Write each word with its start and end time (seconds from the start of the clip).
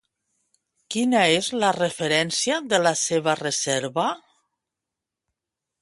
Quina 0.95 1.21
és 1.41 1.49
la 1.65 1.69
referència 1.77 2.57
de 2.73 2.81
la 2.87 2.95
seva 3.05 3.39
reserva? 3.45 4.11